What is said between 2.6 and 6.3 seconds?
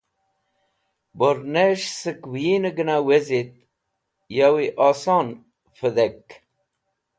gẽna wezit yawi oson vẽdẽk.